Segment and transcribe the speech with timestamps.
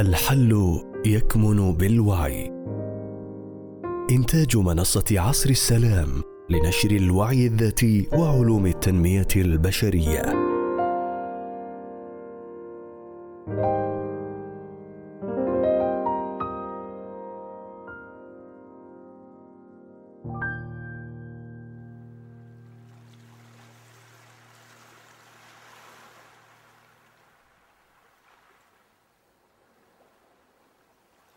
[0.00, 2.52] الحل يكمن بالوعي.
[4.10, 6.08] إنتاج منصة عصر السلام
[6.50, 10.37] لنشر الوعي الذاتي وعلوم التنمية البشرية.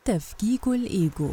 [0.06, 1.32] تفكيك الإيجو.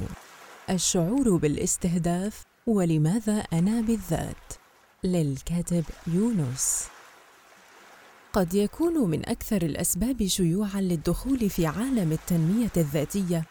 [0.70, 4.52] الشعور بالاستهداف ولماذا أنا بالذات؟
[5.04, 6.84] للكاتب يونس.
[8.32, 13.44] قد يكون من أكثر الأسباب شيوعًا للدخول في عالم التنمية الذاتية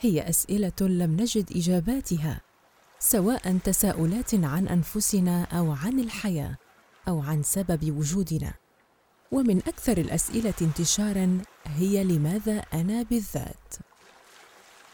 [0.00, 2.40] هي أسئلة لم نجد إجاباتها
[2.98, 6.56] سواء تساؤلات عن أنفسنا أو عن الحياة
[7.08, 8.54] أو عن سبب وجودنا.
[9.32, 13.91] ومن أكثر الأسئلة انتشارًا هي لماذا أنا بالذات؟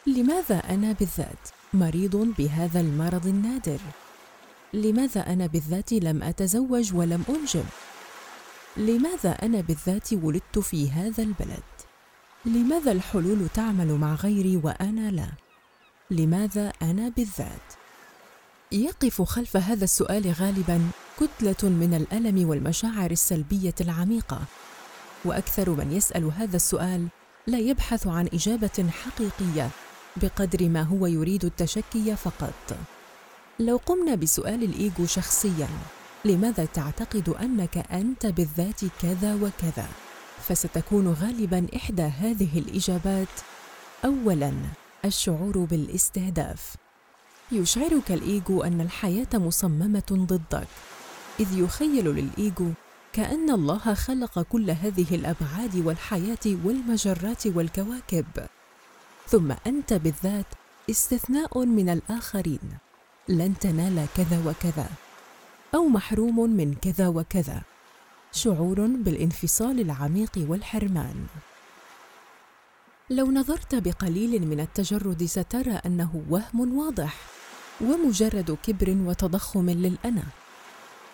[0.06, 3.78] لماذا أنا بالذات مريض بهذا المرض النادر؟
[4.74, 7.64] لماذا أنا بالذات لم أتزوج ولم أنجب؟
[8.76, 11.62] لماذا أنا بالذات ولدت في هذا البلد؟
[12.44, 15.28] لماذا الحلول تعمل مع غيري وأنا لا؟
[16.10, 17.72] لماذا أنا بالذات؟
[18.72, 20.90] يقف خلف هذا السؤال غالبا
[21.20, 24.40] كتلة من الألم والمشاعر السلبية العميقة.
[25.24, 27.08] وأكثر من يسأل هذا السؤال
[27.46, 29.70] لا يبحث عن إجابة حقيقية.
[30.22, 32.76] بقدر ما هو يريد التشكي فقط.
[33.60, 35.68] لو قمنا بسؤال الإيجو شخصيا
[36.24, 39.88] لماذا تعتقد أنك أنت بالذات كذا وكذا؟
[40.48, 43.28] فستكون غالبا إحدى هذه الإجابات
[44.04, 44.52] اولا
[45.04, 46.76] الشعور بالاستهداف.
[47.52, 50.68] يشعرك الإيجو أن الحياة مصممة ضدك.
[51.40, 52.70] إذ يخيل للإيجو
[53.12, 58.26] كأن الله خلق كل هذه الأبعاد والحياة والمجرات والكواكب.
[59.30, 60.46] ثم أنت بالذات
[60.90, 62.78] استثناء من الآخرين.
[63.28, 64.88] لن تنال كذا وكذا
[65.74, 67.62] أو محروم من كذا وكذا.
[68.32, 71.26] شعور بالانفصال العميق والحرمان.
[73.10, 77.16] لو نظرت بقليل من التجرد سترى أنه وهم واضح
[77.80, 80.24] ومجرد كبر وتضخم للأنا.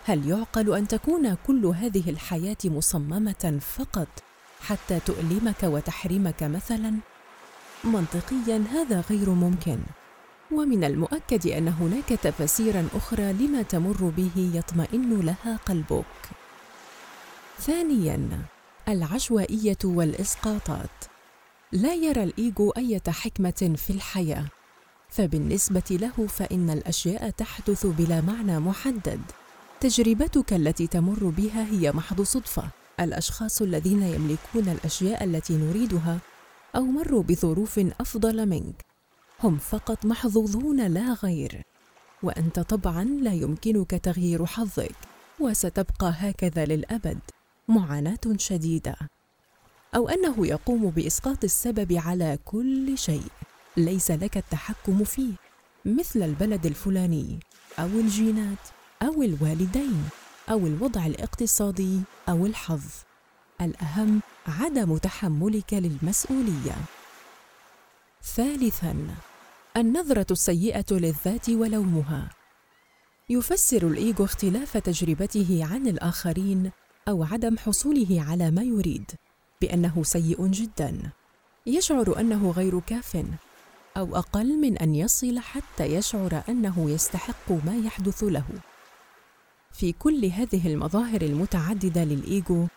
[0.05, 4.07] هل يعقل أن تكون كل هذه الحياة مصممة فقط
[4.61, 7.14] حتى تؤلمك وتحرمك مثلا؟
[7.83, 9.79] منطقيا هذا غير ممكن.
[10.51, 16.05] ومن المؤكد أن هناك تفاسيرا أخرى لما تمر به يطمئن لها قلبك.
[17.59, 18.29] ثانيا
[18.87, 20.89] العشوائية والإسقاطات.
[21.71, 24.45] لا يرى الإيجو إيه حكمة في الحياة.
[25.09, 29.21] فبالنسبة له فإن الأشياء تحدث بلا معنى محدد.
[29.79, 32.63] تجربتك التي تمر بها هي محض صدفة.
[32.99, 36.17] الأشخاص الذين يملكون الأشياء التي نريدها
[36.75, 38.85] أو مروا بظروف أفضل منك.
[39.43, 41.61] هم فقط محظوظون لا غير.
[42.23, 44.95] وأنت طبعا لا يمكنك تغيير حظك
[45.39, 47.19] وستبقى هكذا للأبد.
[47.67, 48.95] معاناة شديدة.
[49.95, 53.27] أو أنه يقوم بإسقاط السبب على كل شيء.
[53.77, 55.33] ليس لك التحكم فيه.
[55.85, 57.39] مثل البلد الفلاني
[57.79, 58.67] أو الجينات
[59.01, 60.03] أو الوالدين
[60.49, 62.83] أو الوضع الاقتصادي أو الحظ.
[63.61, 66.75] الأهم عدم تحملك للمسؤولية.
[68.23, 69.07] ثالثا
[69.77, 72.29] النظرة السيئة للذات ولومها.
[73.29, 76.71] يفسر الايجو اختلاف تجربته عن الآخرين
[77.07, 79.11] أو عدم حصوله على ما يريد
[79.61, 81.09] بأنه سيء جدا.
[81.65, 83.25] يشعر أنه غير كاف
[83.97, 88.45] أو أقل من أن يصل حتى يشعر أنه يستحق ما يحدث له.
[89.71, 92.67] في كل هذه المظاهر المتعددة للايجو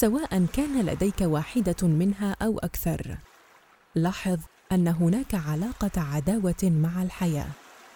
[0.00, 3.16] سواء كان لديك واحدة منها أو أكثر.
[3.94, 4.38] لاحظ
[4.72, 7.46] أن هناك علاقة عداوة مع الحياة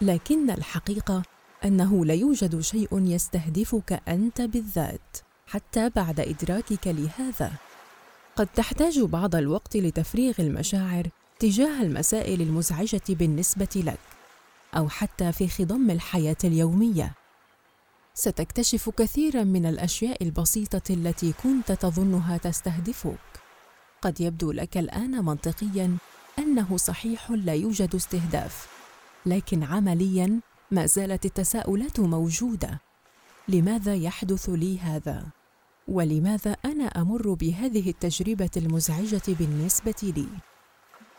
[0.00, 1.22] لكن الحقيقة
[1.65, 5.16] أنه لا يوجد شيء يستهدفك أنت بالذات
[5.47, 7.53] حتى بعد إدراكك لهذا.
[8.37, 11.08] قد تحتاج بعض الوقت لتفريغ المشاعر
[11.38, 14.00] تجاه المسائل المزعجة بالنسبة لك
[14.76, 17.12] أو حتى في خضم الحياة اليومية.
[18.15, 23.19] ستكتشف كثيرا من الأشياء البسيطة التي كنت تظنها تستهدفك.
[24.03, 25.97] قد يبدو لك الآن منطقيا
[26.39, 28.69] أنه صحيح لا يوجد استهداف
[29.27, 30.41] لكن عمليا
[30.71, 32.81] ما زالت التساؤلات موجودة.
[33.49, 35.27] لماذا يحدث لي هذا؟
[35.89, 40.29] ولماذا أنا أمر بهذه التجربة المزعجة بالنسبة لي؟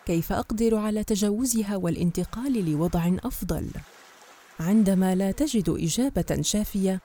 [0.05, 3.67] كيف أقدر على تجاوزها والانتقال لوضع أفضل؟
[4.59, 7.01] عندما لا تجد إجابة شافية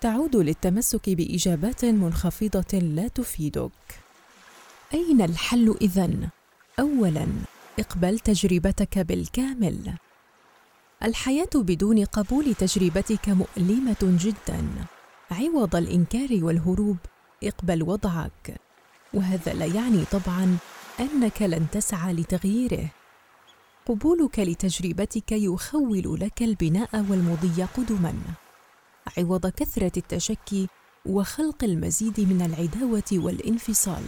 [0.00, 3.70] تعود للتمسك بإجابات منخفضة لا تفيدك.
[4.94, 6.28] أين الحل إذن؟
[6.80, 7.26] اولا
[7.78, 9.94] اقبل تجربتك بالكامل.
[11.02, 14.68] الحياة بدون قبول تجربتك مؤلمة جدا.
[15.30, 16.96] عوض الإنكار والهروب
[17.44, 18.60] إقبل وضعك.
[19.14, 20.56] وهذا لا يعني طبعا
[21.00, 22.90] أنك لن تسعى لتغييره.
[23.88, 28.14] قبولك لتجربتك يخول لك البناء والمضي قدما.
[29.18, 30.68] عوض كثرة التشكي
[31.06, 34.04] وخلق المزيد من العداوة والانفصال.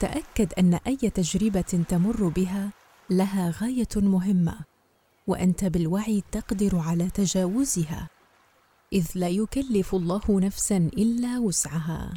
[0.00, 2.70] تأكد أن أي تجربة تمر بها
[3.10, 4.54] لها غاية مهمة
[5.26, 8.08] وأنت بالوعي تقدر على تجاوزها
[8.92, 12.14] إذ لا يكلف الله نفسا إلا وسعها.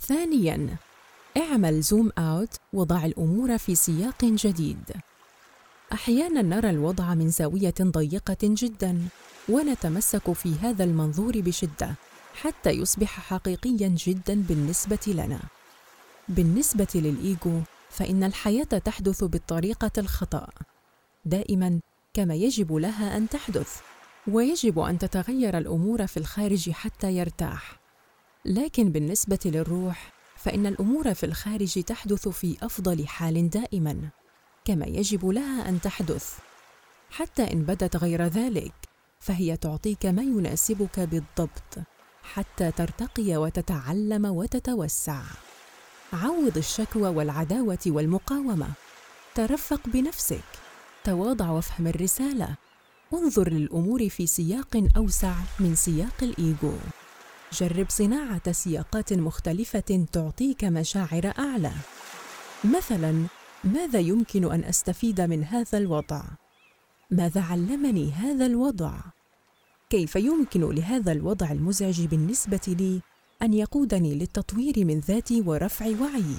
[0.00, 0.76] ثانيا
[1.36, 4.92] اعمل زوم أوت وضع الأمور في سياق جديد.
[5.92, 9.08] أحيانا نرى الوضع من زاوية ضيقة جدا
[9.48, 11.94] ونتمسك في هذا المنظور بشدة
[12.34, 15.40] حتى يصبح حقيقيا جدا بالنسبة لنا.
[16.28, 17.60] بالنسبة للإيجو
[17.90, 20.48] فإن الحياة تحدث بالطريقة الخطأ.
[21.24, 21.80] دائما
[22.14, 23.80] كما يجب لها أن تحدث
[24.28, 27.80] ويجب أن تتغير الأمور في الخارج حتى يرتاح.
[28.44, 34.10] لكن بالنسبة للروح فإن الأمور في الخارج تحدث في أفضل حال دائما.
[34.64, 36.38] كما يجب لها أن تحدث.
[37.10, 38.72] حتى إن بدت غير ذلك
[39.20, 41.78] فهي تعطيك ما يناسبك بالضبط
[42.22, 45.22] حتى ترتقي وتتعلم وتتوسع.
[46.12, 48.68] عوض الشكوى والعداوة والمقاومة.
[49.34, 50.44] ترفق بنفسك.
[51.04, 52.56] تواضع وافهم الرسالة.
[53.12, 56.72] انظر للأمور في سياق أوسع من سياق الإيجو.
[57.52, 61.72] جرب صناعة سياقات مختلفة تعطيك مشاعر أعلى.
[62.64, 63.26] مثلا
[63.64, 66.22] ماذا يمكن أن أستفيد من هذا الوضع؟
[67.10, 68.94] ماذا علمني هذا الوضع؟
[69.90, 73.00] كيف يمكن لهذا الوضع المزعج بالنسبة لي
[73.42, 76.36] أن يقودني للتطوير من ذاتي ورفع وعيي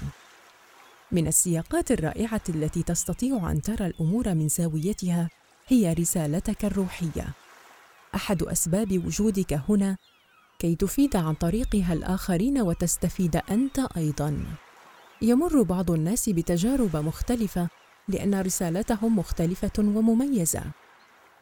[1.12, 5.28] من السياقات الرائعة التي تستطيع أن ترى الأمور من زاويتها
[5.68, 7.26] هي رسالتك الروحية.
[8.14, 9.96] أحد أسباب وجودك هنا
[10.58, 14.44] كي تفيد عن طريقها الآخرين وتستفيد أنت أيضا.
[15.22, 17.68] يمر بعض الناس بتجارب مختلفة
[18.08, 20.62] لأن رسالتهم مختلفة ومميزة.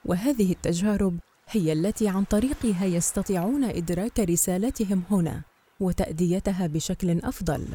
[0.04, 1.18] وهذه التجارب
[1.48, 5.42] هي التي عن طريقها يستطيعون إدراك رسالتهم هنا
[5.80, 7.66] وتأديتها بشكل أفضل.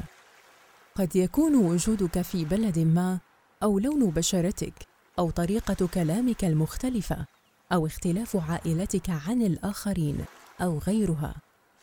[0.96, 3.19] قد يكون وجودك في بلد ما
[3.63, 4.74] أو لون بشرتك
[5.19, 7.25] أو طريقة كلامك المختلفة
[7.74, 10.25] أو اختلاف عائلتك عن الآخرين
[10.62, 11.36] أو غيرها.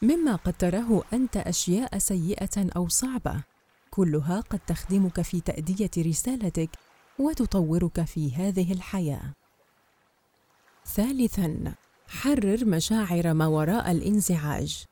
[0.02, 3.55] مما قد تراه أنت أشياء سيئة أو صعبة.
[3.96, 6.70] كلها قد تخدمك في تأدية رسالتك
[7.18, 9.32] وتطورك في هذه الحياة.
[10.86, 11.74] ثالثا
[12.08, 14.84] حرر مشاعر ما وراء الانزعاج.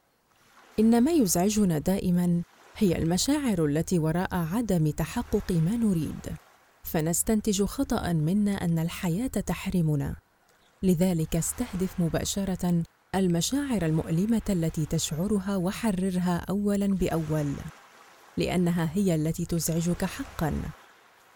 [0.79, 2.43] إن ما يزعجنا دائما
[2.77, 6.37] هي المشاعر التي وراء عدم تحقق ما نريد.
[6.83, 10.17] فنستنتج خطأ منا أن الحياة تحرمنا.
[10.83, 12.83] لذلك استهدف مباشرة
[13.15, 17.55] المشاعر المؤلمة التي تشعرها وحررها اولا بأول.
[18.36, 20.52] لأنها هي التي تزعجك حقا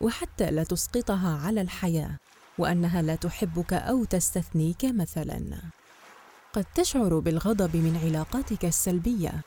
[0.00, 2.16] وحتى لا تسقطها على الحياة
[2.58, 5.60] وأنها لا تحبك أو تستثنيك مثلا.
[6.52, 9.42] قد تشعر بالغضب من علاقاتك السلبية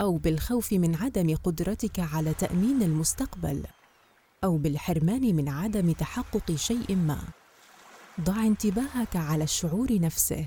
[0.00, 3.64] أو بالخوف من عدم قدرتك على تأمين المستقبل
[4.44, 7.18] أو بالحرمان من عدم تحقق شيء ما.
[8.20, 10.46] ضع انتباهك على الشعور نفسه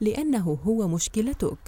[0.00, 1.58] لأنه هو مشكلتك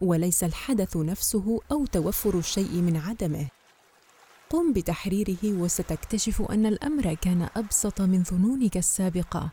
[0.00, 3.48] وليس الحدث نفسه أو توفر الشيء من عدمه.
[4.52, 9.50] قم بتحريره وستكتشف أن الأمر كان أبسط من ظنونك السابقة.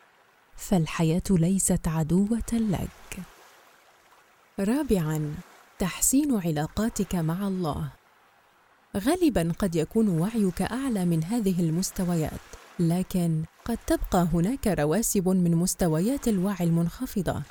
[0.56, 3.20] فالحياة ليست عدوة لك.
[4.60, 5.36] رابعا
[5.79, 7.89] تحسين علاقاتك مع الله.
[8.98, 12.39] غالبا قد يكون وعيك أعلى من هذه المستويات
[12.79, 17.41] لكن قد تبقى هناك رواسب من مستويات الوعي المنخفضة.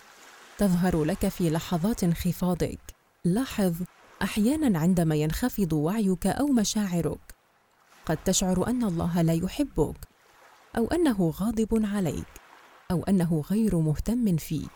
[0.59, 2.81] تظهر لك في لحظات انخفاضك.
[3.25, 3.75] لاحظ
[4.23, 7.28] أحيانا عندما ينخفض وعيك أو مشاعرك.
[8.09, 9.97] قد تشعر أن الله لا يحبك
[10.77, 12.27] أو أنه غاضب عليك
[12.91, 14.71] أو أنه غير مهتم فيك.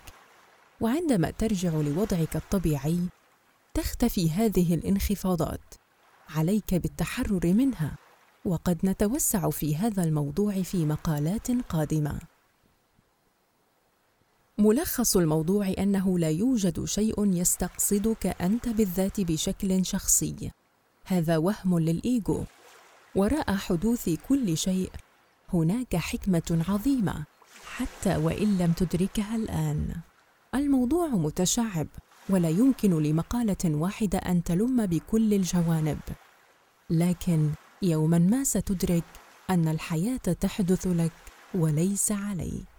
[0.81, 3.01] وعندما ترجع لوضعك الطبيعي
[3.75, 5.75] تختفي هذه الانخفاضات
[6.29, 7.97] عليك بالتحرر منها
[8.45, 12.19] وقد نتوسع في هذا الموضوع في مقالات قادمة.
[14.59, 20.51] ملخص الموضوع أنه لا يوجد شيء يستقصدك أنت بالذات بشكل شخصي.
[21.05, 22.45] هذا وهم للإيجو.
[23.17, 24.91] وراء حدوث كل شيء
[25.53, 27.25] هناك حكمة عظيمة
[27.77, 29.95] حتى وإن لم تدركها الآن.
[30.55, 31.87] الموضوع متشعب
[32.29, 35.99] ولا يمكن لمقالة واحدة أن تلم بكل الجوانب.
[36.91, 37.51] لكن
[37.83, 39.05] يوما ما ستدرك
[39.51, 41.13] أن الحياة تحدث لك
[41.55, 42.72] وليس عليك.